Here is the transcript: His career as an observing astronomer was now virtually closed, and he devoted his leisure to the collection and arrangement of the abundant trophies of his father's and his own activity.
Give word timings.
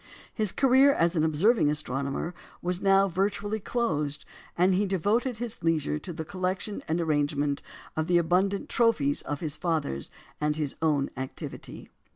His 0.33 0.51
career 0.51 0.91
as 0.93 1.15
an 1.15 1.23
observing 1.23 1.69
astronomer 1.69 2.33
was 2.59 2.81
now 2.81 3.07
virtually 3.07 3.59
closed, 3.59 4.25
and 4.57 4.73
he 4.73 4.87
devoted 4.87 5.37
his 5.37 5.63
leisure 5.63 5.99
to 5.99 6.11
the 6.11 6.25
collection 6.25 6.81
and 6.87 6.99
arrangement 6.99 7.61
of 7.95 8.07
the 8.07 8.17
abundant 8.17 8.67
trophies 8.67 9.21
of 9.21 9.41
his 9.41 9.57
father's 9.57 10.09
and 10.39 10.55
his 10.55 10.75
own 10.81 11.11
activity. 11.15 11.91